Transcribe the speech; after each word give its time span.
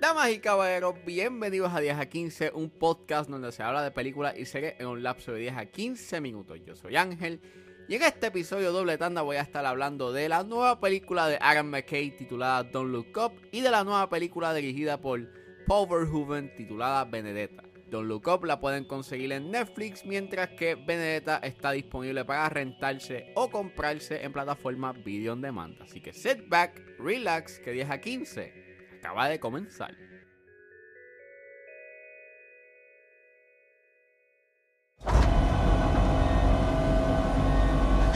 Damas 0.00 0.32
y 0.32 0.40
caballeros, 0.40 0.96
bienvenidos 1.06 1.72
a 1.72 1.78
10 1.78 1.98
a 1.98 2.06
15, 2.06 2.50
un 2.52 2.68
podcast 2.70 3.30
donde 3.30 3.52
se 3.52 3.62
habla 3.62 3.84
de 3.84 3.92
películas 3.92 4.36
y 4.36 4.44
series 4.44 4.74
en 4.80 4.88
un 4.88 5.04
lapso 5.04 5.30
de 5.30 5.38
10 5.38 5.56
a 5.56 5.66
15 5.66 6.20
minutos. 6.20 6.58
Yo 6.66 6.74
soy 6.74 6.96
Ángel 6.96 7.40
y 7.88 7.94
en 7.94 8.02
este 8.02 8.26
episodio 8.26 8.72
doble 8.72 8.98
tanda 8.98 9.22
voy 9.22 9.36
a 9.36 9.42
estar 9.42 9.64
hablando 9.64 10.12
de 10.12 10.28
la 10.28 10.42
nueva 10.42 10.80
película 10.80 11.28
de 11.28 11.38
Aaron 11.40 11.70
McKay 11.70 12.10
titulada 12.16 12.64
Don't 12.64 12.90
Look 12.90 13.16
Up 13.24 13.34
y 13.52 13.60
de 13.60 13.70
la 13.70 13.84
nueva 13.84 14.08
película 14.08 14.52
dirigida 14.52 15.00
por 15.00 15.20
Paul 15.64 15.88
Verhoeven 15.88 16.52
titulada 16.56 17.04
Benedetta. 17.04 17.67
Don't 17.90 18.06
Look 18.06 18.28
Up 18.28 18.44
la 18.44 18.60
pueden 18.60 18.84
conseguir 18.84 19.32
en 19.32 19.50
Netflix, 19.50 20.04
mientras 20.04 20.50
que 20.50 20.74
Benedetta 20.74 21.38
está 21.38 21.72
disponible 21.72 22.24
para 22.24 22.48
rentarse 22.48 23.32
o 23.34 23.50
comprarse 23.50 24.24
en 24.24 24.32
plataformas 24.32 25.02
video 25.02 25.32
on 25.32 25.40
demand. 25.40 25.80
Así 25.80 26.00
que 26.00 26.12
sit 26.12 26.48
back, 26.48 26.80
relax, 26.98 27.58
que 27.58 27.72
10 27.72 27.90
a 27.90 27.98
15 27.98 28.52
acaba 28.98 29.28
de 29.28 29.40
comenzar. 29.40 29.96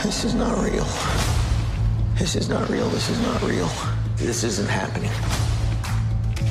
This 0.02 0.24
is 0.24 0.34
not 0.34 0.58
real. 0.58 0.86
This 2.18 2.36
is 2.36 2.48
not 2.48 2.68
real. 2.68 2.88
This 2.90 3.08
is 3.08 3.20
not 3.20 3.42
real. 3.42 3.70
This 4.16 4.44
isn't 4.44 4.68
happening. 4.68 5.10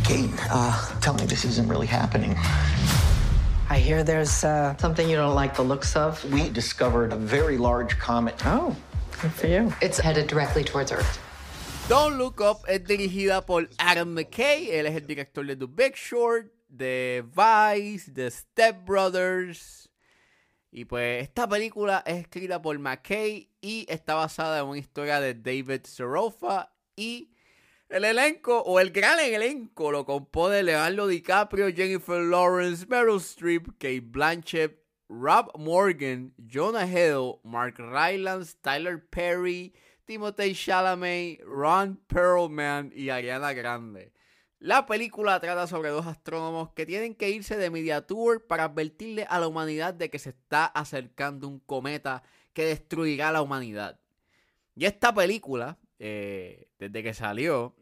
Kate, 0.04 0.32
uh, 0.50 1.00
tell 1.00 1.14
me 1.14 1.26
this 1.26 1.46
isn't 1.46 1.68
really 1.68 1.86
happening. 1.86 2.36
I 3.72 3.80
hear 3.80 4.04
there's 4.04 4.44
uh, 4.44 4.76
something 4.80 5.10
you 5.10 5.16
don't 5.16 5.34
like 5.34 5.56
the 5.56 5.64
looks 5.64 5.96
of. 5.96 6.22
We 6.34 6.50
discovered 6.50 7.14
a 7.14 7.16
very 7.16 7.58
large 7.58 7.98
comet. 7.98 8.36
Oh, 8.44 8.76
good 9.22 9.32
for 9.32 9.48
you. 9.48 9.72
It's 9.82 9.98
headed 9.98 10.28
directly 10.28 10.66
towards 10.66 10.92
Earth. 10.92 11.18
Don't 11.88 12.18
Look 12.18 12.42
Up 12.42 12.66
es 12.68 12.82
dirigida 12.82 13.46
por 13.46 13.70
Adam 13.80 14.14
McKay. 14.14 14.72
Él 14.72 14.88
es 14.88 14.96
el 14.98 15.08
director 15.08 15.46
de 15.46 15.56
The 15.56 15.68
Big 15.68 15.96
Short, 15.96 16.52
de 16.68 17.24
Vice, 17.24 18.12
de 18.12 18.30
Step 18.30 18.86
Brothers. 18.86 19.88
Y 20.70 20.84
pues 20.84 21.24
esta 21.24 21.48
película 21.48 22.04
es 22.06 22.18
escrita 22.18 22.62
por 22.62 22.78
McKay 22.78 23.48
y 23.62 23.86
está 23.88 24.16
basada 24.16 24.60
en 24.60 24.66
una 24.66 24.80
historia 24.80 25.22
de 25.22 25.34
David 25.34 25.86
Serofa. 25.86 26.74
Y 26.98 27.32
el 27.92 28.06
elenco, 28.06 28.62
o 28.62 28.80
el 28.80 28.92
gran 28.92 29.20
elenco, 29.20 29.92
lo 29.92 30.06
compone 30.06 30.64
Leonardo 30.64 31.08
DiCaprio, 31.08 31.74
Jennifer 31.74 32.22
Lawrence, 32.22 32.86
Meryl 32.88 33.18
Streep, 33.18 33.68
Kate 33.78 34.00
Blanchett, 34.00 34.80
Rob 35.10 35.52
Morgan, 35.58 36.34
Jonah 36.38 36.88
Hill, 36.88 37.42
Mark 37.44 37.76
Rylance, 37.78 38.56
Tyler 38.62 38.98
Perry, 39.10 39.74
Timothée 40.06 40.54
Chalamet, 40.54 41.42
Ron 41.44 41.98
Perlman 42.08 42.94
y 42.96 43.10
Ariana 43.10 43.52
Grande. 43.52 44.14
La 44.60 44.86
película 44.86 45.40
trata 45.42 45.68
sobre 45.68 45.90
dos 45.90 46.06
astrónomos 46.06 46.72
que 46.72 46.86
tienen 46.86 47.14
que 47.14 47.30
irse 47.30 47.58
de 47.58 47.70
Media 47.70 48.08
Tour 48.08 48.48
para 48.48 48.66
advertirle 48.66 49.26
a 49.28 49.40
la 49.40 49.48
humanidad 49.48 49.94
de 49.94 50.10
que 50.10 50.20
se 50.20 50.30
está 50.30 50.66
acercando 50.66 51.48
un 51.50 51.60
cometa 51.60 52.24
que 52.54 52.66
destruirá 52.66 53.34
la 53.34 53.42
humanidad. 53.42 54.00
Y 54.76 54.86
esta 54.86 55.14
película, 55.14 55.78
eh, 56.00 56.70
desde 56.80 57.04
que 57.04 57.14
salió, 57.14 57.76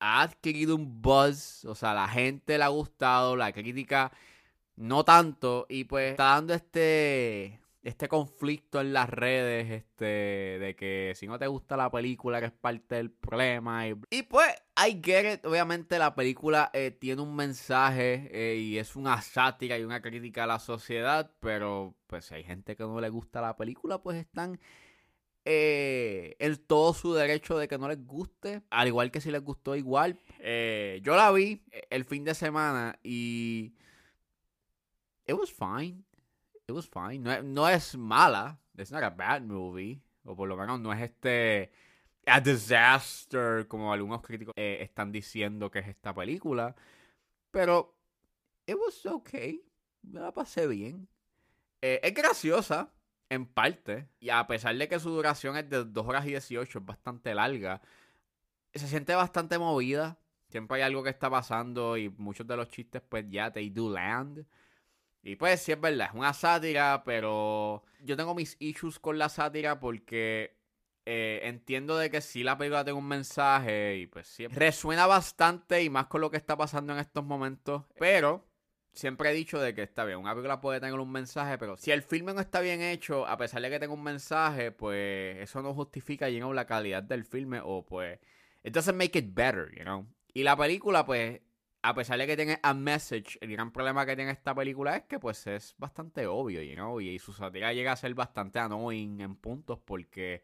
ha 0.00 0.22
adquirido 0.22 0.76
un 0.76 1.02
buzz, 1.02 1.64
o 1.64 1.74
sea, 1.74 1.94
la 1.94 2.08
gente 2.08 2.58
le 2.58 2.64
ha 2.64 2.68
gustado, 2.68 3.36
la 3.36 3.52
crítica 3.52 4.12
no 4.76 5.04
tanto, 5.04 5.66
y 5.68 5.84
pues 5.84 6.12
está 6.12 6.24
dando 6.34 6.54
este 6.54 7.60
este 7.86 8.08
conflicto 8.08 8.80
en 8.80 8.92
las 8.92 9.08
redes, 9.08 9.70
este, 9.70 10.04
de 10.04 10.74
que 10.76 11.12
si 11.14 11.28
no 11.28 11.38
te 11.38 11.46
gusta 11.46 11.76
la 11.76 11.88
película, 11.88 12.40
que 12.40 12.46
es 12.46 12.52
parte 12.52 12.96
del 12.96 13.12
problema. 13.12 13.86
Y, 13.86 14.22
pues, 14.24 14.48
I 14.76 15.00
get. 15.02 15.46
Obviamente 15.46 15.96
la 15.98 16.14
película 16.16 16.70
eh, 16.72 16.90
tiene 16.90 17.22
un 17.22 17.36
mensaje 17.36 18.28
eh, 18.32 18.56
y 18.56 18.78
es 18.78 18.96
una 18.96 19.22
sátira 19.22 19.78
y 19.78 19.84
una 19.84 20.02
crítica 20.02 20.44
a 20.44 20.46
la 20.48 20.58
sociedad, 20.58 21.30
pero 21.38 21.94
pues 22.08 22.24
si 22.26 22.34
hay 22.34 22.44
gente 22.44 22.74
que 22.74 22.82
no 22.82 23.00
le 23.00 23.08
gusta 23.08 23.40
la 23.40 23.56
película, 23.56 24.02
pues 24.02 24.18
están 24.18 24.58
eh, 25.46 26.36
en 26.38 26.56
todo 26.56 26.92
su 26.92 27.14
derecho 27.14 27.56
de 27.56 27.68
que 27.68 27.78
no 27.78 27.88
les 27.88 28.04
guste, 28.04 28.62
al 28.68 28.88
igual 28.88 29.10
que 29.10 29.22
si 29.22 29.30
les 29.30 29.42
gustó 29.42 29.74
igual. 29.76 30.20
Eh, 30.40 31.00
yo 31.02 31.16
la 31.16 31.32
vi 31.32 31.62
el 31.88 32.04
fin 32.04 32.24
de 32.24 32.34
semana 32.34 32.98
y... 33.02 33.74
It 35.28 35.34
was 35.34 35.50
fine 35.50 36.06
it 36.68 36.72
was 36.72 36.86
fine. 36.86 37.22
No, 37.22 37.42
no, 37.42 37.68
es 37.68 37.96
mala. 37.96 38.58
It's 38.76 38.90
not 38.90 39.02
a 39.02 39.10
bad 39.10 39.42
movie. 39.42 40.02
O 40.24 40.34
por 40.34 40.48
lo 40.48 40.56
menos 40.56 40.80
no 40.80 40.92
es 40.92 41.00
este. 41.02 41.70
A 42.26 42.40
disaster, 42.40 43.68
como 43.68 43.92
algunos 43.92 44.20
críticos 44.20 44.52
eh, 44.56 44.78
están 44.80 45.12
diciendo 45.12 45.70
que 45.70 45.78
es 45.78 45.88
esta 45.88 46.14
película. 46.14 46.74
Pero. 47.50 47.94
It 48.66 48.74
was 48.74 49.06
okay. 49.06 49.62
Me 50.02 50.18
la 50.20 50.32
pasé 50.32 50.66
bien. 50.66 51.08
Eh, 51.80 52.00
es 52.02 52.14
graciosa, 52.14 52.92
en 53.28 53.46
parte. 53.46 54.08
Y 54.20 54.30
a 54.30 54.46
pesar 54.46 54.76
de 54.76 54.88
que 54.88 55.00
su 55.00 55.10
duración 55.10 55.56
es 55.56 55.68
de 55.68 55.84
2 55.84 56.06
horas 56.06 56.26
y 56.26 56.30
18, 56.30 56.78
es 56.78 56.84
bastante 56.84 57.34
larga. 57.34 57.80
Se 58.74 58.86
siente 58.88 59.14
bastante 59.14 59.58
movida. 59.58 60.18
Siempre 60.48 60.78
hay 60.78 60.82
algo 60.82 61.02
que 61.02 61.10
está 61.10 61.30
pasando. 61.30 61.96
Y 61.96 62.08
muchos 62.10 62.46
de 62.46 62.56
los 62.56 62.68
chistes, 62.68 63.02
pues 63.08 63.24
ya, 63.28 63.52
they 63.52 63.70
do 63.70 63.90
land. 63.90 64.46
Y 65.26 65.34
pues 65.34 65.60
sí 65.60 65.72
es 65.72 65.80
verdad, 65.80 66.10
es 66.10 66.14
una 66.14 66.32
sátira, 66.32 67.02
pero 67.04 67.82
yo 68.00 68.16
tengo 68.16 68.32
mis 68.32 68.56
issues 68.60 69.00
con 69.00 69.18
la 69.18 69.28
sátira 69.28 69.80
porque 69.80 70.56
eh, 71.04 71.40
entiendo 71.42 71.96
de 71.98 72.10
que 72.10 72.20
sí 72.20 72.44
la 72.44 72.56
película 72.56 72.84
tiene 72.84 72.96
un 72.96 73.08
mensaje 73.08 73.96
y 73.96 74.06
pues 74.06 74.28
sí, 74.28 74.46
resuena 74.46 75.04
bastante 75.08 75.82
y 75.82 75.90
más 75.90 76.06
con 76.06 76.20
lo 76.20 76.30
que 76.30 76.36
está 76.36 76.56
pasando 76.56 76.92
en 76.92 77.00
estos 77.00 77.24
momentos, 77.24 77.82
pero 77.98 78.46
siempre 78.96 79.30
he 79.30 79.34
dicho 79.34 79.60
de 79.60 79.74
que 79.74 79.82
está 79.82 80.04
bien, 80.04 80.18
una 80.18 80.32
película 80.32 80.60
puede 80.60 80.80
tener 80.80 80.98
un 80.98 81.12
mensaje, 81.12 81.58
pero 81.58 81.76
si 81.76 81.92
el 81.92 82.02
filme 82.02 82.34
no 82.34 82.40
está 82.40 82.60
bien 82.60 82.82
hecho, 82.82 83.26
a 83.26 83.36
pesar 83.36 83.62
de 83.62 83.70
que 83.70 83.78
tenga 83.78 83.94
un 83.94 84.02
mensaje, 84.02 84.72
pues 84.72 85.36
eso 85.38 85.62
no 85.62 85.74
justifica, 85.74 86.28
you 86.28 86.38
know, 86.38 86.52
la 86.52 86.66
calidad 86.66 87.02
del 87.02 87.24
filme 87.24 87.60
o 87.62 87.84
pues 87.84 88.18
it 88.64 88.74
doesn't 88.74 88.96
make 88.96 89.16
it 89.18 89.34
better, 89.34 89.70
you 89.76 89.84
know. 89.84 90.06
Y 90.34 90.42
la 90.42 90.56
película 90.56 91.06
pues 91.06 91.40
a 91.82 91.94
pesar 91.94 92.18
de 92.18 92.26
que 92.26 92.36
tiene 92.36 92.58
a 92.64 92.74
message, 92.74 93.38
el 93.40 93.52
gran 93.52 93.70
problema 93.70 94.04
que 94.04 94.16
tiene 94.16 94.32
esta 94.32 94.52
película 94.54 94.96
es 94.96 95.04
que 95.04 95.20
pues 95.20 95.46
es 95.46 95.76
bastante 95.78 96.26
obvio, 96.26 96.60
you 96.60 96.74
know? 96.74 97.00
y 97.00 97.16
su 97.20 97.32
sátira 97.32 97.72
llega 97.72 97.92
a 97.92 97.96
ser 97.96 98.12
bastante 98.14 98.58
annoying 98.58 99.20
en 99.20 99.36
puntos 99.36 99.78
porque 99.84 100.42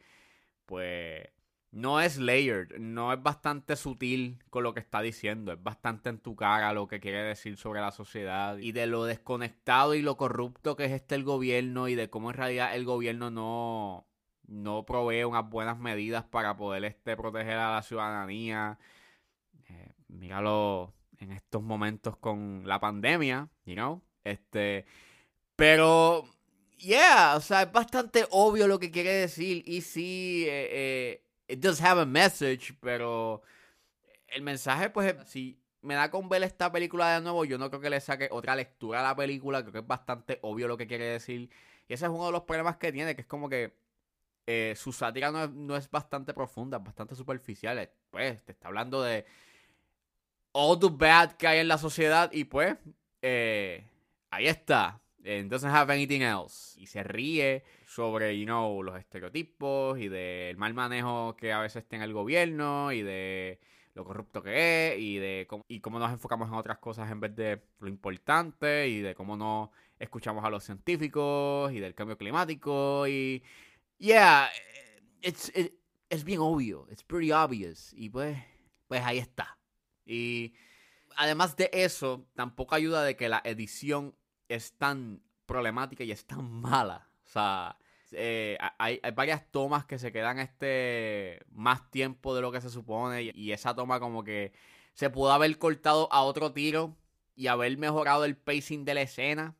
pues 0.67 1.29
no 1.73 2.01
es 2.01 2.19
layered, 2.19 2.79
no 2.79 3.13
es 3.13 3.23
bastante 3.23 3.77
sutil 3.77 4.39
con 4.51 4.63
lo 4.63 4.75
que 4.75 4.81
está 4.81 5.01
diciendo, 5.01 5.53
es 5.53 5.63
bastante 5.63 6.11
en 6.11 6.19
tu 6.19 6.37
cara 6.37 6.73
lo 6.73 6.87
que 6.87 7.01
quiere 7.01 7.23
decir 7.23 7.57
sobre 7.57 7.81
la 7.81 7.91
sociedad 7.91 8.59
y 8.59 8.73
de 8.73 8.87
lo 8.87 9.05
desconectado 9.05 9.95
y 9.95 10.03
lo 10.03 10.17
corrupto 10.17 10.77
que 10.77 10.85
es 10.85 10.93
este 10.93 11.15
el 11.15 11.25
gobierno 11.25 11.89
y 11.89 11.95
de 11.95 12.11
cómo 12.11 12.31
en 12.31 12.37
realidad 12.37 12.77
el 12.77 12.85
gobierno 12.85 13.31
no 13.31 14.07
no 14.47 14.85
provee 14.85 15.25
unas 15.25 15.49
buenas 15.49 15.79
medidas 15.79 16.25
para 16.25 16.57
poder 16.57 16.85
este 16.85 17.17
proteger 17.17 17.57
a 17.57 17.75
la 17.75 17.83
ciudadanía. 17.83 18.79
Eh, 19.69 19.93
míralo 20.09 20.93
en 21.19 21.33
estos 21.33 21.63
momentos 21.63 22.17
con 22.19 22.63
la 22.67 22.81
pandemia, 22.81 23.49
you 23.65 23.75
know, 23.75 24.03
este, 24.25 24.85
pero, 25.57 26.25
yeah, 26.77 27.35
o 27.37 27.41
sea, 27.41 27.63
es 27.63 27.73
bastante 27.73 28.27
obvio 28.31 28.67
lo 28.67 28.79
que 28.79 28.91
quiere 28.91 29.13
decir 29.13 29.63
y 29.67 29.83
sí, 29.83 30.45
eh, 30.47 30.69
eh, 30.71 31.22
it 31.49 31.61
does 31.61 31.81
have 31.83 32.01
a 32.01 32.07
message, 32.07 32.75
pero 32.81 33.43
el 34.29 34.43
mensaje, 34.43 34.91
pues, 34.91 35.15
si 35.27 35.61
me 35.83 35.95
da 35.95 36.11
con 36.11 36.29
ver 36.29 36.43
esta 36.43 36.71
película 36.71 37.15
de 37.15 37.21
nuevo, 37.21 37.45
yo 37.45 37.59
no 37.59 37.69
creo 37.69 37.81
que 37.81 37.91
le 37.91 38.01
saque 38.01 38.29
otra 38.31 38.57
lectura 38.57 39.01
a 39.01 39.03
la 39.03 39.17
película, 39.17 39.63
creo 39.63 39.73
que 39.73 39.79
es 39.81 39.87
bastante 39.87 40.39
obvio 40.43 40.69
lo 40.69 40.77
que 40.77 40.87
quiere 40.87 41.05
decir 41.07 41.51
y 41.89 41.95
ese 41.95 42.07
es 42.07 42.11
uno 42.11 42.27
de 42.27 42.33
los 42.33 42.43
problemas 42.43 42.77
que 42.77 42.93
tiene, 42.93 43.15
que 43.15 43.23
es 43.23 43.27
como 43.27 43.49
que 43.49 43.77
eh, 44.47 44.75
su 44.77 44.93
sátira 44.93 45.31
no 45.31 45.45
es, 45.45 45.51
no 45.51 45.77
es 45.77 45.91
bastante 45.91 46.33
profunda, 46.35 46.79
es 46.79 46.85
bastante 46.85 47.15
superficial, 47.15 47.91
pues, 48.11 48.43
te 48.45 48.53
está 48.53 48.69
hablando 48.69 49.03
de 49.03 49.27
all 50.53 50.79
the 50.79 50.89
bad 50.91 51.33
que 51.33 51.47
hay 51.47 51.59
en 51.61 51.69
la 51.69 51.79
sociedad 51.79 52.31
y 52.33 52.45
pues 52.45 52.77
eh, 53.23 53.87
ahí 54.31 54.47
está. 54.47 55.01
Doesn't 55.23 55.71
have 55.71 55.93
anything 55.93 56.23
else. 56.23 56.79
Y 56.81 56.87
se 56.87 57.03
ríe 57.03 57.65
sobre, 57.87 58.39
you 58.39 58.45
know, 58.45 58.83
los 58.83 58.99
estereotipos 58.99 59.99
y 59.99 60.09
del 60.09 60.57
mal 60.57 60.75
manejo 60.75 61.37
que 61.37 61.53
a 61.53 61.61
veces 61.61 61.87
tiene 61.87 62.05
el 62.05 62.13
gobierno 62.13 62.93
y 62.93 63.03
de 63.03 63.61
lo 63.95 64.05
corrupto 64.05 64.43
que 64.43 64.93
es 64.95 64.99
y 64.99 65.19
de 65.19 65.47
cómo, 65.49 65.65
y 65.69 65.81
cómo 65.81 65.99
nos 65.99 66.11
enfocamos 66.11 66.49
en 66.49 66.55
otras 66.55 66.79
cosas 66.79 67.11
en 67.11 67.21
vez 67.21 67.37
de 67.37 67.63
lo 67.79 67.89
importante 67.89 68.89
y 68.89 69.01
de 69.01 69.15
cómo 69.15 69.37
no 69.37 69.71
escuchamos 69.99 70.45
a 70.45 70.51
los 70.51 70.65
científicos 70.65 71.71
y 71.73 71.79
del 71.79 71.95
cambio 71.95 72.17
climático 72.17 73.07
y 73.07 73.43
yeah, 73.99 74.51
it's, 75.21 75.53
es 76.09 76.25
bien 76.25 76.41
obvio, 76.41 76.87
it's 76.91 77.05
pretty 77.05 77.33
obvious 77.33 77.93
y 77.93 78.09
pues 78.09 78.39
pues 78.93 79.03
ahí 79.05 79.17
está. 79.17 79.59
Y 80.05 80.53
además 81.17 81.57
de 81.57 81.71
eso, 81.73 82.29
tampoco 82.35 82.75
ayuda 82.75 83.03
de 83.03 83.17
que 83.17 83.31
la 83.31 83.41
edición 83.43 84.15
es 84.55 84.73
tan 84.79 85.23
problemática 85.47 86.05
y 86.05 86.13
es 86.13 86.27
tan 86.27 86.51
mala. 86.51 87.09
O 87.25 87.29
sea, 87.29 87.77
eh, 88.13 88.59
hay, 88.79 89.01
varias 89.15 89.51
tomas 89.51 89.85
que 89.87 89.99
se 89.99 90.13
quedan 90.13 90.39
este 90.39 91.41
más 91.51 91.91
tiempo 91.91 92.35
de 92.35 92.43
lo 92.43 92.53
que 92.53 92.61
se 92.61 92.71
supone 92.71 93.23
y, 93.23 93.33
y, 93.35 93.53
esa 93.53 93.75
toma 93.75 94.01
como 94.01 94.23
que 94.25 94.53
se 94.95 95.11
pudo 95.11 95.33
haber 95.33 95.57
cortado 95.59 96.13
a 96.13 96.23
otro 96.23 96.53
tiro 96.53 96.97
y 97.35 97.47
haber 97.47 97.77
mejorado 97.79 98.25
el 98.25 98.37
pacing 98.37 98.85
de 98.85 98.95
la 98.95 99.03
escena. 99.03 99.57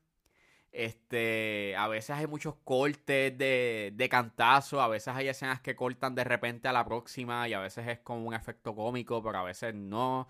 Este, 0.71 1.75
a 1.77 1.87
veces 1.87 2.11
hay 2.17 2.27
muchos 2.27 2.55
cortes 2.63 3.37
de, 3.37 3.91
de 3.93 4.09
cantazo, 4.09 4.81
a 4.81 4.87
veces 4.87 5.09
hay 5.15 5.27
escenas 5.27 5.61
que 5.61 5.75
cortan 5.75 6.15
de 6.15 6.23
repente 6.23 6.67
a 6.67 6.73
la 6.73 6.83
próxima 6.85 7.47
y 7.47 7.53
a 7.53 7.59
veces 7.59 7.87
es 7.87 7.99
como 7.99 8.25
un 8.25 8.33
efecto 8.33 8.75
cómico, 8.75 9.21
pero 9.23 9.37
a 9.39 9.43
veces 9.43 9.75
no. 9.75 10.27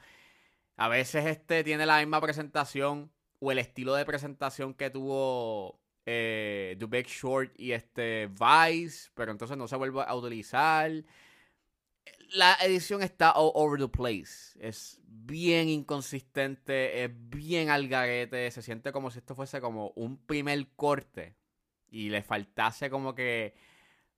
A 0.78 0.88
veces 0.90 1.26
este 1.26 1.64
tiene 1.64 1.86
la 1.86 2.00
misma 2.00 2.20
presentación 2.22 3.12
o 3.44 3.52
el 3.52 3.60
estilo 3.60 3.94
de 3.96 4.06
presentación 4.06 4.74
que 4.74 4.90
tuvo 4.90 5.82
eh, 6.06 6.78
The 6.80 6.86
Big 6.86 7.08
Short 7.08 7.52
y 7.60 7.74
este 7.74 8.28
Vice, 8.28 9.10
pero 9.14 9.34
entonces 9.34 9.58
no 9.58 9.68
se 9.68 9.76
vuelve 9.76 10.02
a 10.02 10.16
utilizar. 10.16 10.92
La 12.30 12.58
edición 12.62 13.04
está 13.04 13.34
all 13.34 13.52
over 13.54 13.80
the 13.80 13.90
place. 13.90 14.58
Es 14.60 15.02
bien 15.06 15.68
inconsistente, 15.68 17.04
es 17.04 17.12
bien 17.14 17.70
al 17.70 17.90
garete. 17.90 18.50
Se 18.50 18.62
siente 18.62 18.94
como 18.94 19.12
si 19.12 19.20
esto 19.20 19.36
fuese 19.36 19.60
como 19.60 19.92
un 19.96 20.18
primer 20.26 20.66
corte 20.78 21.36
y 21.90 22.10
le 22.10 22.24
faltase 22.24 22.90
como 22.90 23.14
que 23.14 23.56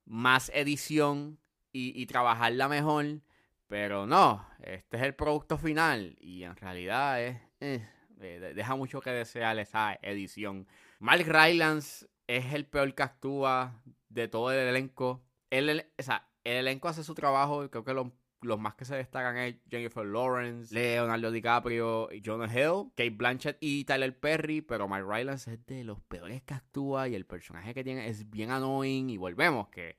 más 0.05 0.51
edición 0.53 1.39
y, 1.71 2.05
trabajarla 2.05 2.69
mejor. 2.69 3.21
Pero 3.67 4.05
no, 4.05 4.47
este 4.61 4.97
es 4.97 5.03
el 5.03 5.15
producto 5.15 5.57
final 5.57 6.15
y 6.21 6.43
en 6.43 6.55
realidad 6.55 7.21
es, 7.21 7.37
eh, 7.59 7.85
deja 8.17 8.75
mucho 8.75 9.01
que 9.01 9.11
desear 9.11 9.57
esa 9.59 9.97
edición. 10.01 10.67
Mark 10.99 11.25
Rylance 11.25 12.07
es 12.27 12.53
el 12.53 12.65
peor 12.65 12.93
que 12.95 13.03
actúa 13.03 13.81
de 14.09 14.27
todo 14.27 14.51
el 14.51 14.59
elenco. 14.67 15.23
El, 15.49 15.85
o 15.97 16.03
sea, 16.03 16.27
el 16.43 16.57
elenco 16.57 16.87
hace 16.87 17.03
su 17.03 17.13
trabajo 17.13 17.69
creo 17.69 17.83
que 17.83 17.93
los 18.41 18.59
más 18.59 18.75
que 18.75 18.85
se 18.85 18.95
destacan 18.95 19.37
es 19.37 19.55
Jennifer 19.69 20.05
Lawrence, 20.05 20.73
Leonardo 20.73 21.31
DiCaprio, 21.31 22.09
Jonah 22.23 22.47
Hill, 22.47 22.91
Kate 22.95 23.09
Blanchett 23.09 23.57
y 23.59 23.83
Tyler 23.85 24.17
Perry, 24.17 24.61
pero 24.61 24.87
Mark 24.87 25.05
Rylance 25.07 25.51
es 25.51 25.65
de 25.65 25.83
los 25.83 25.99
peores 26.01 26.43
que 26.43 26.53
actúa 26.53 27.07
y 27.07 27.15
el 27.15 27.25
personaje 27.25 27.73
que 27.73 27.83
tiene 27.83 28.07
es 28.07 28.29
bien 28.29 28.51
annoying 28.51 29.09
y 29.09 29.17
volvemos 29.17 29.69
que 29.69 29.97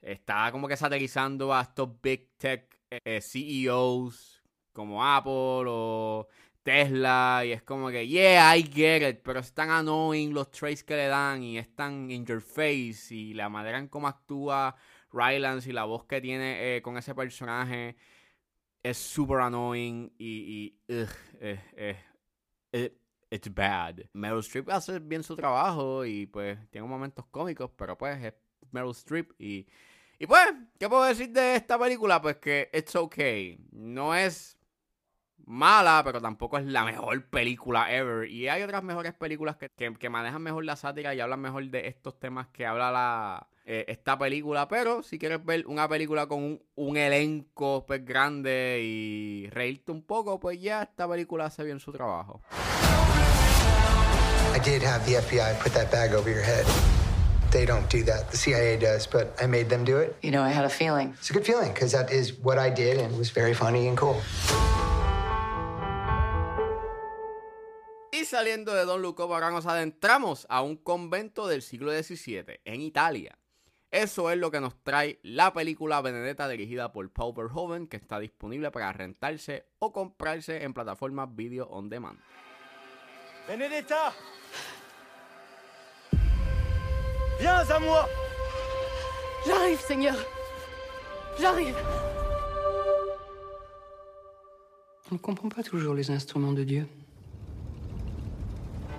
está 0.00 0.50
como 0.52 0.68
que 0.68 0.76
satirizando 0.76 1.52
a 1.54 1.62
estos 1.62 2.00
big 2.00 2.36
tech 2.36 2.78
eh, 2.90 3.20
CEOs 3.20 4.42
como 4.72 5.04
Apple 5.04 5.64
o 5.66 6.28
Tesla 6.68 7.44
y 7.46 7.52
es 7.52 7.62
como 7.62 7.88
que, 7.88 8.06
yeah, 8.06 8.54
I 8.54 8.62
get 8.62 9.08
it, 9.08 9.20
pero 9.22 9.40
es 9.40 9.54
tan 9.54 9.70
annoying 9.70 10.34
los 10.34 10.50
traits 10.50 10.84
que 10.84 10.96
le 10.96 11.06
dan 11.06 11.42
y 11.42 11.56
es 11.56 11.74
tan 11.74 12.10
in 12.10 12.26
your 12.26 12.42
face 12.42 13.14
y 13.14 13.32
la 13.32 13.48
manera 13.48 13.78
en 13.78 13.88
cómo 13.88 14.06
actúa 14.06 14.76
Rylance 15.10 15.70
y 15.70 15.72
la 15.72 15.84
voz 15.84 16.04
que 16.04 16.20
tiene 16.20 16.76
eh, 16.76 16.82
con 16.82 16.98
ese 16.98 17.14
personaje 17.14 17.96
es 18.82 18.98
super 18.98 19.40
annoying 19.40 20.12
y, 20.18 20.76
eh, 20.88 21.08
eh, 22.70 22.98
it's 23.30 23.54
bad. 23.54 24.00
Meryl 24.12 24.40
Streep 24.40 24.68
hace 24.68 24.98
bien 24.98 25.22
su 25.22 25.36
trabajo 25.36 26.04
y 26.04 26.26
pues 26.26 26.58
tiene 26.68 26.86
momentos 26.86 27.24
cómicos, 27.30 27.70
pero 27.78 27.96
pues 27.96 28.22
es 28.22 28.34
Meryl 28.72 28.90
Streep 28.90 29.32
y 29.38 29.66
y 30.20 30.26
pues, 30.26 30.40
¿qué 30.78 30.88
puedo 30.88 31.04
decir 31.04 31.30
de 31.30 31.54
esta 31.54 31.78
película? 31.78 32.20
Pues 32.20 32.36
que 32.38 32.68
it's 32.74 32.96
okay. 32.96 33.56
No 33.70 34.14
es 34.14 34.57
mala, 35.48 36.02
pero 36.04 36.20
tampoco 36.20 36.58
es 36.58 36.66
la 36.66 36.84
mejor 36.84 37.24
película 37.24 37.92
ever. 37.92 38.28
Y 38.28 38.48
hay 38.48 38.62
otras 38.62 38.82
mejores 38.82 39.14
películas 39.14 39.56
que, 39.56 39.70
que, 39.70 40.10
manejan 40.10 40.42
mejor 40.42 40.64
la 40.64 40.76
sátira 40.76 41.14
y 41.14 41.20
hablan 41.20 41.40
mejor 41.40 41.64
de 41.70 41.88
estos 41.88 42.18
temas 42.20 42.48
que 42.48 42.66
habla 42.66 42.92
la, 42.92 43.48
eh, 43.64 43.86
esta 43.88 44.18
película. 44.18 44.68
Pero 44.68 45.02
si 45.02 45.18
quieres 45.18 45.44
ver 45.44 45.66
una 45.66 45.88
película 45.88 46.26
con 46.26 46.42
un, 46.42 46.62
un, 46.76 46.96
elenco 46.96 47.84
pues, 47.86 48.04
grande 48.04 48.80
y 48.82 49.48
reírte 49.50 49.90
un 49.90 50.02
poco, 50.02 50.38
pues 50.38 50.60
ya 50.60 50.82
esta 50.82 51.08
película 51.08 51.46
hace 51.46 51.64
bien 51.64 51.80
su 51.80 51.92
trabajo. 51.92 52.42
I 54.54 54.60
did 54.60 54.82
have 54.82 55.04
the 55.06 55.20
FBI 55.20 55.58
put 55.62 55.72
that 55.72 55.90
bag 55.90 56.14
over 56.14 56.30
your 56.30 56.42
head. 56.42 56.66
They 57.50 57.64
don't 57.64 57.88
do 57.88 58.04
that. 58.04 58.30
The 58.30 58.36
CIA 58.36 58.76
does, 58.76 59.06
but 59.06 59.34
I 59.40 59.46
made 59.46 59.70
them 59.70 59.84
do 59.84 59.96
it. 59.98 60.14
You 60.20 60.30
know, 60.30 60.42
I 60.42 60.50
had 60.50 60.66
a 60.66 60.68
feeling. 60.68 61.14
It's 61.18 61.30
a 61.30 61.32
good 61.32 61.46
feeling 61.46 61.72
because 61.72 61.92
that 61.92 62.12
is 62.12 62.34
what 62.34 62.58
I 62.58 62.68
did 62.68 62.98
and 62.98 63.14
it 63.14 63.18
was 63.18 63.30
very 63.30 63.54
funny 63.54 63.88
and 63.88 63.96
cool. 63.96 64.20
Saliendo 68.38 68.72
de 68.72 68.84
Don 68.84 69.02
Luco, 69.02 69.24
ahora 69.24 69.50
nos 69.50 69.66
adentramos 69.66 70.46
a 70.48 70.62
un 70.62 70.76
convento 70.76 71.48
del 71.48 71.60
siglo 71.60 71.90
XVII 71.90 72.60
en 72.64 72.80
Italia. 72.82 73.36
Eso 73.90 74.30
es 74.30 74.38
lo 74.38 74.52
que 74.52 74.60
nos 74.60 74.80
trae 74.84 75.18
la 75.24 75.52
película 75.52 76.00
Benedetta 76.02 76.48
dirigida 76.48 76.92
por 76.92 77.12
Paul 77.12 77.34
Verhoeven 77.34 77.88
que 77.88 77.96
está 77.96 78.20
disponible 78.20 78.70
para 78.70 78.92
rentarse 78.92 79.66
o 79.80 79.92
comprarse 79.92 80.62
en 80.62 80.72
plataformas 80.72 81.34
video 81.34 81.66
on 81.68 81.88
demand. 81.88 82.20
Benedetta 83.48 84.12
Viens 87.40 87.68
à 87.68 87.80
moi 87.80 88.08
J'arrive, 89.44 89.80
Seigneur 89.80 90.16
J'arrive 91.40 91.74
On 95.10 95.16
ne 95.16 95.18
comprend 95.18 95.48
pas 95.48 95.64
toujours 95.64 95.94
les 95.94 96.08
instruments 96.12 96.52
de 96.52 96.62
Dieu. 96.62 96.86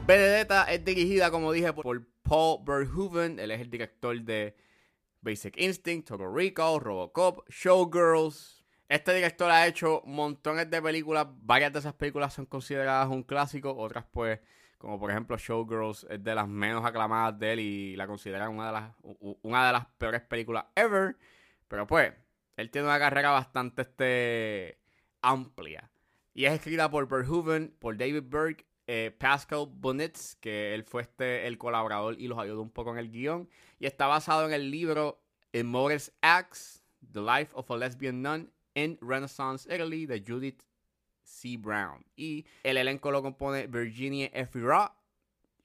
Benedetta 0.10 0.64
es 0.64 0.84
dirigida, 0.84 1.30
como 1.30 1.52
dije, 1.52 1.72
por 1.72 2.04
Paul 2.24 2.64
Verhoeven. 2.66 3.40
Él 3.40 3.52
es 3.52 3.62
el 3.62 3.70
director 3.70 4.20
de 4.20 4.56
Basic 5.22 5.56
Instinct, 5.56 6.08
Total 6.08 6.34
Recall, 6.34 6.80
Robocop, 6.80 7.48
Showgirls. 7.48 8.66
Este 8.88 9.14
director 9.14 9.52
ha 9.52 9.68
hecho 9.68 10.02
montones 10.08 10.68
de 10.72 10.82
películas. 10.82 11.28
Varias 11.44 11.74
de 11.74 11.78
esas 11.78 11.94
películas 11.94 12.34
son 12.34 12.48
consideradas 12.48 13.08
un 13.08 13.22
clásico, 13.22 13.78
otras 13.78 14.04
pues 14.12 14.40
como 14.80 15.00
por 15.00 15.12
ejemplo 15.12 15.38
Showgirls 15.38 16.08
es 16.10 16.24
de 16.24 16.34
las 16.34 16.48
menos 16.48 16.84
aclamadas 16.84 17.38
de 17.38 17.54
él 17.54 17.60
y 17.60 17.96
la 17.96 18.08
consideran 18.08 18.50
una 18.50 18.66
de 18.66 18.72
las, 18.72 18.96
una 19.44 19.68
de 19.68 19.74
las 19.74 19.86
peores 20.00 20.22
películas 20.22 20.66
ever. 20.76 21.18
Pero 21.68 21.86
pues, 21.86 22.12
él 22.58 22.72
tiene 22.72 22.88
una 22.88 22.98
carrera 22.98 23.30
bastante 23.30 23.84
este, 23.84 24.80
amplia. 25.22 25.92
Y 26.34 26.46
es 26.46 26.54
escrita 26.54 26.90
por 26.90 27.08
Verhoeven, 27.08 27.76
por 27.80 27.96
David 27.96 28.24
Berg, 28.26 28.66
eh, 28.92 29.12
Pascal 29.12 29.68
Bonitz, 29.72 30.36
que 30.38 30.74
él 30.74 30.84
fue 30.84 31.04
este, 31.04 31.46
el 31.46 31.60
colaborador 31.60 32.20
y 32.20 32.28
los 32.28 32.40
ayudó 32.40 32.64
un 32.64 32.72
poco 32.72 32.92
en 32.92 32.98
el 32.98 33.12
guion. 33.12 33.48
Y 33.78 33.86
está 33.86 34.08
basado 34.08 34.48
en 34.48 34.54
el 34.54 34.72
libro 34.72 35.22
Immortus 35.54 36.12
Acts, 36.22 36.84
The 37.14 37.22
Life 37.22 37.52
of 37.54 37.70
a 37.70 37.78
Lesbian 37.78 38.24
Nun 38.24 38.52
in 38.74 38.98
Renaissance 39.00 39.72
Italy 39.72 40.08
de 40.08 40.24
Judith 40.26 40.64
C. 41.22 41.56
Brown. 41.56 42.04
Y 42.16 42.48
el 42.64 42.78
elenco 42.78 43.12
lo 43.12 43.22
compone 43.22 43.68
Virginia 43.68 44.32
F. 44.34 44.60
Raw, 44.60 44.90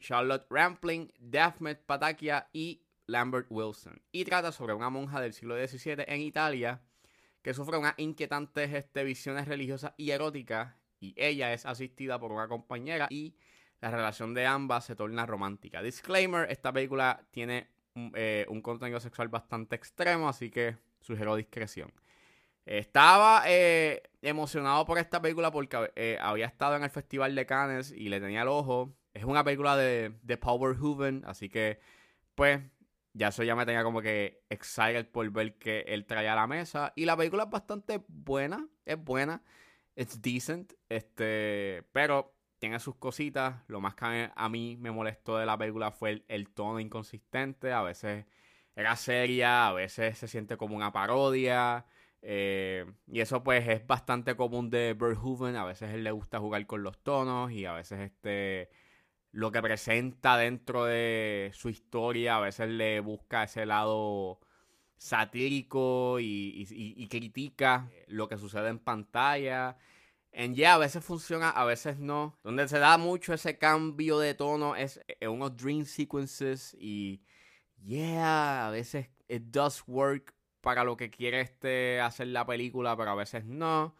Charlotte 0.01 0.45
Rampling, 0.51 1.11
Daphne 1.19 1.77
Patakia 1.77 2.51
y 2.53 2.83
Lambert 3.07 3.47
Wilson. 3.49 4.03
Y 4.13 4.27
trata 4.27 4.53
sobre 4.53 4.75
una 4.75 4.91
monja 4.91 5.23
del 5.23 5.33
siglo 5.33 5.57
XVII 5.57 6.05
en 6.07 6.21
Italia 6.21 6.83
que 7.41 7.55
sufre 7.55 7.79
unas 7.79 7.95
inquietantes 7.97 8.75
este, 8.75 9.03
visiones 9.03 9.49
religiosas 9.49 9.95
y 9.97 10.11
eróticas 10.11 10.75
y 11.05 11.15
ella 11.17 11.53
es 11.53 11.67
asistida 11.67 12.19
por 12.19 12.33
una 12.33 12.49
compañera 12.49 13.09
y 13.11 13.37
la 13.81 13.91
relación 13.91 14.33
de 14.33 14.47
ambas 14.47 14.87
se 14.87 14.97
torna 14.97 15.27
romántica. 15.27 15.83
Disclaimer, 15.83 16.51
esta 16.51 16.73
película 16.73 17.27
tiene 17.31 17.69
eh, 18.15 18.47
un 18.49 18.63
contenido 18.63 18.99
sexual 19.01 19.29
bastante 19.29 19.77
extremo, 19.77 20.29
así 20.29 20.51
que 20.51 20.79
sugiero 21.01 21.37
discreción. 21.37 21.93
Estaba 22.65 23.43
eh, 23.47 24.03
emocionado 24.23 24.87
por 24.87 24.97
esta 24.97 25.21
película 25.21 25.51
porque 25.51 25.93
eh, 25.97 26.17
había 26.19 26.47
estado 26.47 26.77
en 26.77 26.85
el 26.85 26.91
Festival 26.91 27.35
de 27.35 27.45
Cannes 27.45 27.93
y 27.93 28.09
le 28.09 28.21
tenía 28.21 28.43
el 28.43 28.49
ojo. 28.49 28.97
Es 29.13 29.25
una 29.25 29.45
película 29.45 29.77
de, 29.77 30.15
de 30.23 30.37
Paul 30.39 30.61
Verhoeven, 30.61 31.23
así 31.27 31.51
que, 31.51 31.79
pues, 32.35 32.63
ya 33.13 33.29
eso 33.29 33.43
ya 33.43 33.55
me 33.55 33.67
tenía 33.67 33.85
como 33.85 34.01
que 34.01 34.43
excited 34.49 35.07
por 35.11 35.31
ver 35.31 35.59
que 35.59 35.81
él 35.81 36.07
traía 36.07 36.33
a 36.33 36.37
la 36.37 36.47
mesa. 36.47 36.95
Y 36.97 37.05
la 37.05 37.19
película 37.19 37.45
es 37.45 37.51
bastante 37.51 38.03
buena, 38.09 38.67
es 38.87 38.97
buena, 38.97 39.43
es 39.97 40.21
decent, 40.23 40.73
este, 40.89 41.85
pero 41.93 42.35
tiene 42.59 42.81
sus 42.81 42.97
cositas. 42.97 43.63
Lo 43.69 43.81
más 43.81 43.95
que 43.95 44.31
a 44.35 44.49
mí 44.49 44.77
me 44.79 44.91
molestó 44.91 45.39
de 45.39 45.47
la 45.47 45.59
película 45.59 45.91
fue 45.91 46.11
el, 46.11 46.25
el 46.29 46.49
tono 46.51 46.81
inconsistente. 46.81 47.73
A 47.73 47.83
veces 47.83 48.27
era 48.77 48.97
seria, 48.97 49.69
a 49.69 49.73
veces 49.73 50.19
se 50.19 50.29
siente 50.29 50.57
como 50.57 50.77
una 50.77 50.93
parodia. 50.93 51.87
Eh, 52.23 52.87
y 53.07 53.21
eso 53.21 53.43
pues 53.45 53.69
es 53.69 53.87
bastante 53.87 54.37
común 54.37 54.71
de 54.71 54.95
Verhoeven. 54.95 55.57
A 55.57 55.65
veces 55.65 55.93
él 55.93 56.05
le 56.05 56.11
gusta 56.13 56.41
jugar 56.41 56.67
con 56.67 56.83
los 56.83 56.99
tonos 57.03 57.53
y 57.53 57.67
a 57.67 57.73
veces 57.75 58.01
este 58.01 58.71
lo 59.33 59.51
que 59.53 59.61
presenta 59.63 60.37
dentro 60.37 60.85
de 60.85 61.51
su 61.55 61.69
historia, 61.69 62.37
a 62.37 62.41
veces 62.41 62.69
le 62.69 63.01
busca 63.01 63.43
ese 63.43 63.67
lado 63.67 64.39
satírico 65.05 66.19
y, 66.19 67.07
critica 67.11 67.91
lo 68.07 68.27
que 68.27 68.39
sucede 68.39 68.71
en 68.71 68.79
pantalla. 68.79 69.77
En 70.33 70.55
ya 70.55 70.75
a 70.75 70.79
veces 70.79 71.05
funciona, 71.05 71.51
a 71.51 71.65
veces 71.67 71.99
no. 71.99 72.39
Donde 72.43 72.67
se 72.69 72.79
da 72.79 72.97
mucho 72.97 73.35
ese 73.35 73.59
cambio 73.59 74.19
de 74.19 74.35
tono 74.35 74.77
es 74.77 75.01
en 75.21 75.31
unos 75.31 75.57
dream 75.57 75.85
sequences 75.85 76.75
y 76.81 77.23
yeah, 77.83 78.67
a 78.67 78.71
veces 78.71 79.11
it 79.29 79.43
does 79.45 79.85
work 79.87 80.35
para 80.63 80.85
lo 80.85 80.97
que 80.97 81.11
quiere 81.11 81.43
este 81.43 82.01
hacer 82.01 82.29
la 82.29 82.47
película, 82.47 82.97
pero 82.97 83.11
a 83.11 83.15
veces 83.15 83.45
no. 83.45 83.95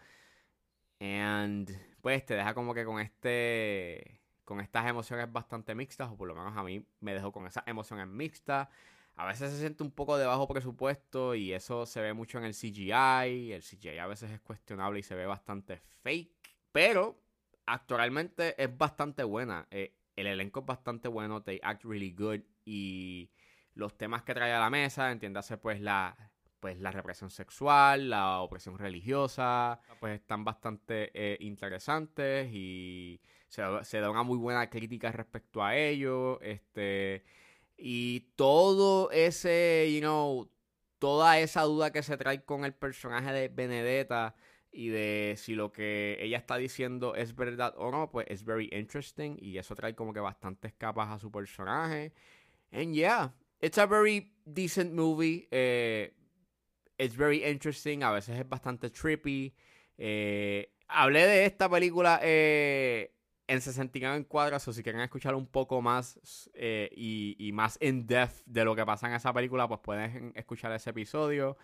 And 1.01 1.71
pues 2.01 2.25
te 2.25 2.35
deja 2.35 2.55
como 2.55 2.73
que 2.75 2.85
con 2.87 3.01
este 3.01 4.23
con 4.45 4.61
estas 4.61 4.87
emociones 4.89 5.31
bastante 5.31 5.75
mixtas, 5.75 6.11
o 6.11 6.17
por 6.17 6.29
lo 6.29 6.35
menos 6.35 6.57
a 6.57 6.63
mí 6.63 6.87
me 7.01 7.13
dejó 7.15 7.31
con 7.31 7.47
esas 7.47 7.65
emociones 7.67 8.07
mixtas. 8.09 8.69
A 9.17 9.27
veces 9.27 9.53
se 9.53 9.59
siente 9.61 9.83
un 9.85 9.93
poco 9.93 10.17
de 10.19 10.27
bajo 10.27 10.49
presupuesto 10.49 11.35
y 11.35 11.53
eso 11.53 11.87
se 11.87 12.01
ve 12.01 12.13
mucho 12.15 12.39
en 12.39 12.45
el 12.45 12.55
CGI. 12.55 13.53
El 13.53 13.63
CGI 13.63 13.99
a 13.99 14.07
veces 14.07 14.31
es 14.33 14.41
cuestionable 14.41 14.99
y 14.99 15.03
se 15.05 15.15
ve 15.15 15.25
bastante 15.27 15.77
fake. 16.03 16.33
Pero 16.73 17.23
actualmente 17.67 18.61
es 18.63 18.77
bastante 18.77 19.23
buena. 19.23 19.69
Eh, 19.71 19.97
el 20.17 20.27
elenco 20.27 20.61
es 20.61 20.67
bastante 20.67 21.07
bueno. 21.09 21.43
They 21.43 21.61
act 21.63 21.85
really 21.85 22.11
good. 22.11 22.41
Y 22.65 23.31
los 23.75 23.97
temas 23.97 24.23
que 24.23 24.35
trae 24.35 24.53
a 24.53 24.59
la 24.59 24.71
mesa, 24.71 25.13
entiéndase 25.13 25.59
pues 25.59 25.81
la, 25.81 26.17
pues 26.59 26.81
la 26.81 26.91
represión 26.91 27.31
sexual, 27.31 28.11
la 28.11 28.41
opresión 28.41 28.79
religiosa, 28.79 29.81
pues 30.01 30.21
están 30.21 30.45
bastante 30.45 31.13
eh, 31.15 31.37
interesantes 31.41 32.51
y 32.53 33.21
se, 33.49 33.63
se, 33.83 34.01
da 34.01 34.11
una 34.11 34.25
muy 34.25 34.39
buena 34.39 34.69
crítica 34.69 35.13
respecto 35.13 35.63
a 35.63 35.77
ello. 35.77 36.41
Este, 36.41 37.23
y 37.77 38.21
todo 38.37 39.11
ese, 39.11 39.91
you 39.93 40.01
know, 40.01 40.51
toda 40.99 41.39
esa 41.39 41.63
duda 41.63 41.93
que 41.93 42.03
se 42.03 42.17
trae 42.17 42.45
con 42.45 42.65
el 42.65 42.75
personaje 42.75 43.33
de 43.33 43.49
Benedetta 43.49 44.35
y 44.71 44.89
de 44.89 45.35
si 45.37 45.55
lo 45.55 45.71
que 45.71 46.17
ella 46.21 46.39
está 46.39 46.57
diciendo 46.57 47.15
es 47.15 47.35
verdad 47.37 47.75
o 47.77 47.91
no, 47.91 48.11
pues 48.11 48.27
es 48.29 48.45
very 48.45 48.69
interesting 48.73 49.37
y 49.39 49.59
eso 49.59 49.75
trae 49.75 49.95
como 49.95 50.13
que 50.13 50.21
bastantes 50.21 50.73
capas 50.75 51.11
a 51.11 51.19
su 51.19 51.31
personaje. 51.31 52.13
And 52.73 52.95
yeah, 52.95 53.33
it's 53.61 53.79
a 53.79 53.87
very 53.87 54.33
decent 54.45 54.93
movie. 54.93 55.47
Eh, 55.51 56.13
it's 56.99 57.17
very 57.17 57.45
interesting, 57.45 58.03
a 58.03 58.11
veces 58.11 58.39
es 58.39 58.49
bastante 58.49 58.91
trippy. 58.91 59.55
Eh, 59.97 60.73
hablé 60.89 61.27
de 61.27 61.45
esta 61.45 61.69
película 61.69 62.19
eh, 62.23 63.15
en 63.47 63.61
69 63.61 64.27
cuadros, 64.27 64.67
o 64.67 64.73
si 64.73 64.83
quieren 64.83 65.01
escuchar 65.03 65.35
un 65.35 65.47
poco 65.47 65.83
más 65.83 66.51
eh, 66.55 66.91
y, 66.97 67.51
más 67.53 67.79
in 67.81 68.07
depth 68.07 68.43
de 68.47 68.65
lo 68.65 68.75
que 68.75 68.85
pasa 68.85 69.07
en 69.09 69.15
esa 69.15 69.33
película, 69.33 69.69
pues 69.69 69.81
pueden 69.81 70.33
escuchar 70.35 70.73
ese 70.73 70.91
episodio. 70.91 71.57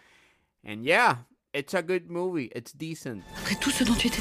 And 0.63 0.83
yeah, 0.85 1.27
it's 1.53 1.75
a 1.75 1.83
good 1.83 2.07
movie, 2.07 2.51
it's 2.55 2.77
decent. 2.77 3.25
Après 3.39 3.57
tout 3.57 3.71
ce 3.71 3.85
dont 3.85 3.97
tu 3.97 4.09
étais 4.09 4.21